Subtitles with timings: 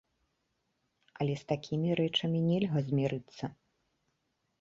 [1.19, 3.45] Але з такімі рэчамі нельга змірыцца.